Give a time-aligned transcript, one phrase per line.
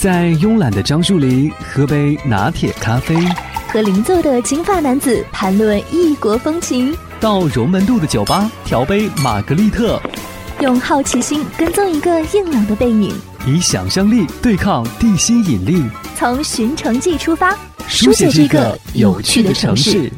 [0.00, 3.16] 在慵懒的樟树林喝杯拿铁咖啡，
[3.66, 10.00] 和邻座的金发男子谈论异国风情，到荣门渡的酒吧调杯玛格丽特，
[10.60, 13.12] 用好奇心跟踪一个硬朗的背影，
[13.44, 15.82] 以想象力对抗地心引力，
[16.14, 17.58] 从寻城记出发，
[17.88, 20.08] 书写这个有趣的城市。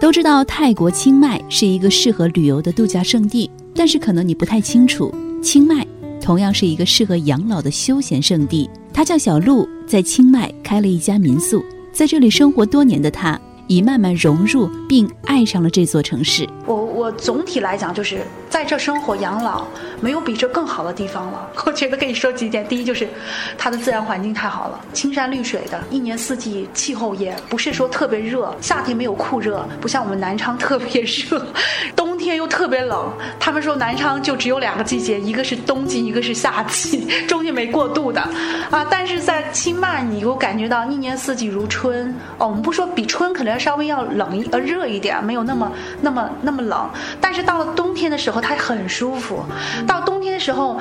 [0.00, 5.86] 都知道泰国清迈是一个适合旅游的度假胜地，但是可能你不太清楚，清迈。
[6.20, 8.68] 同样是一个适合养老的休闲胜地。
[8.92, 16.48] 他叫小鹿，在清迈开了一家民宿，在这里生活多年的他，已慢慢融入并爱上了这座城市。
[16.66, 19.66] 我我总体来讲，就是在这生活养老，
[20.00, 21.48] 没有比这更好的地方了。
[21.64, 23.08] 我觉得可以说几点：第一，就是
[23.56, 31.46] 它的自然环境太好了，青山绿水的，一年四季气候也不是说特别热，夏天没有酷热，不像我们南昌特别热，
[31.96, 32.09] 冬。
[32.20, 38.20] 天又特别冷，他们说南昌就只有两个季节，一个是冬季，一个是夏季，中间没过渡的，
[38.70, 38.86] 啊！
[38.88, 42.14] 但是在清迈，你给我感觉到一年四季如春。
[42.38, 46.88] 哦，我们不说比春可能要稍微要冷一呃热一点，没有那么那么那么冷，
[47.20, 49.42] 但是到了冬天的时候，它很舒服。
[49.86, 50.78] 到冬天的时候。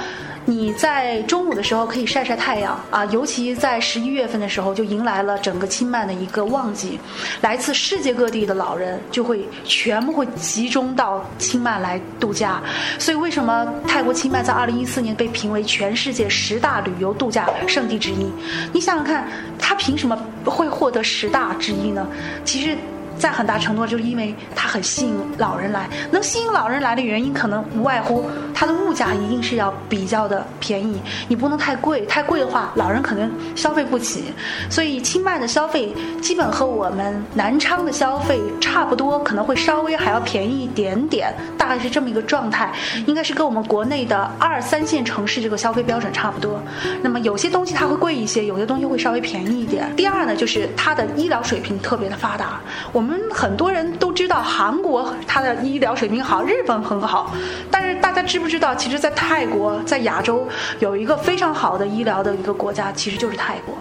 [0.50, 7.00] 你在中午的时候可以晒晒太阳啊，尤其在十一月份的时候，就迎来了整个清迈的一个旺季，
[7.42, 12.60] 来自世界各地的老人就会全部会集中到清迈来度假。
[12.98, 18.26] 所以，为什么泰国清迈在二零一四年被评为全世界十大旅游度假胜地之一？
[18.74, 19.28] 你想想看，
[19.60, 22.08] 它凭什么会获得十大之一呢？
[22.44, 22.76] 其实。
[23.20, 34.24] 在很大程度就是因为它很吸引老人来，能吸引老人来的原因可能无外乎它的物价一定是要比较的便宜，你不能太贵，太贵的话老人可能消费不起。
[34.70, 42.72] 所以清迈的消费基本和我们南昌的消费差不多，可能会稍微还要便宜一点点，大概是这么一个状态，
[43.06, 46.62] 应该是跟我们国内的二三线城市这个消费标准差不多。
[47.02, 49.94] 那么有些东西它会贵一些，有些东西会稍微便宜一点。
[49.98, 52.62] 第二呢，就是它的医疗水平特别的发达，
[52.94, 53.09] 我们。
[53.10, 57.34] 我们很多人都知道韩国它的医疗水平好，日本很好，
[57.72, 60.48] 但是大家知不知道，其实，在泰国，在亚洲
[60.78, 63.76] 有一个非常好的医疗的一个国家，其实就是泰国。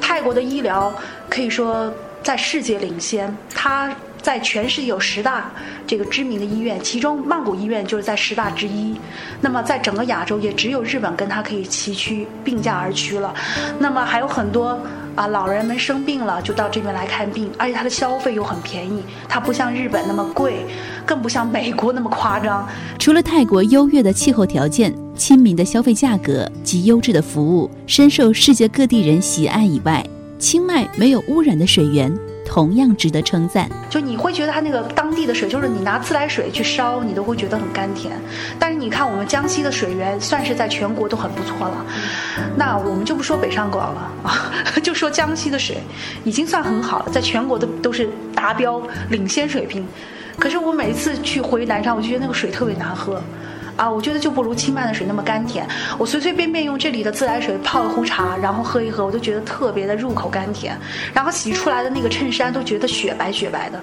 [0.00, 0.92] 泰国的医疗
[1.30, 3.88] 可以说在世界领先，它
[4.20, 5.48] 在全世界有十大
[5.86, 8.98] 这个知名的医院，其中曼谷医院就是在十大之一。
[9.40, 13.32] 那么在整个亚洲，也只有日本跟它可以齐驱并驾而驱了。
[13.78, 14.76] 那么还有很多。
[15.14, 20.64] 啊，老人们生病了就到这边来看病，而且它的消费又很便宜，它不像日本那么贵，
[21.04, 22.66] 更不像美国那么夸张。
[22.98, 30.02] 除了泰国优越的气候条件、亲民的消费价格及优质的服务，深受世界各地人喜爱以外，
[30.38, 32.10] 清迈没有污染的水源。
[32.44, 33.68] 同样值得称赞。
[33.88, 38.12] 就你会觉得它那个当地的水，就是你拿自来水去烧，你都会觉得很甘甜。
[38.58, 41.84] 但是你看我们江西的水源，算是在全国都很不错了。
[42.56, 45.78] 那我们就不说北上广了啊， 就说江西的水，
[46.24, 49.86] 已经算很好了，在全国都都是达标领先水平。
[50.38, 53.22] 可是我每一次去回南昌，我就觉得那个水特别难喝。
[53.82, 55.66] 啊，我觉得就不如清迈的水那么甘甜。
[55.98, 60.78] 我随随便便用这里的自来水泡一壶茶，然后喝一喝，我就觉得特别的入口甘甜。
[61.12, 63.80] 然后洗出来的那个衬衫都觉得雪白雪白的，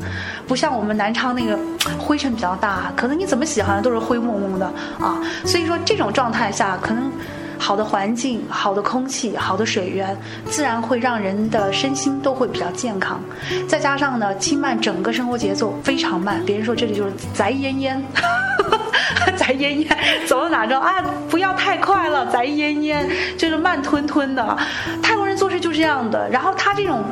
[0.47, 1.59] 不像我们南昌那个
[1.97, 4.67] 灰尘比较大，可能你怎么洗好像都是灰蒙蒙的
[5.01, 5.19] 啊。
[5.43, 7.11] 所以说这种状态下，可能
[7.57, 13.21] 好的环境、好的空气、好的水源，自然会让人的身心都会比较健康。
[13.67, 18.01] 再加上呢，清迈整个生活节奏非常慢，别人说这里就是宅烟烟。
[19.49, 21.01] 宅烟烟，走到哪着啊？
[21.27, 24.55] 不要太快了，宅烟烟就是慢吞吞的。
[25.01, 26.29] 泰国人做事就是这样的。
[26.29, 27.03] 然后他这种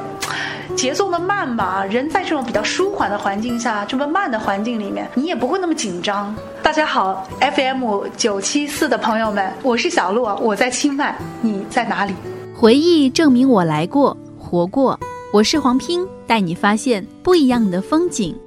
[0.75, 6.35] 节奏的慢吧，人在这种比较舒缓的环境下，这么慢的环境里面，你也不会那么紧张。
[6.61, 12.13] 大家好，FM 九七四的朋友们，我是小洛，我在清迈，你在哪里？
[12.55, 14.99] 回忆证明我来过，活过。
[15.33, 18.37] 我是黄拼，带你发现不一样的风景。